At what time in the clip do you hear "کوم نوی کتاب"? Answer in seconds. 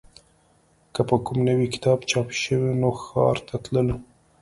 1.25-1.99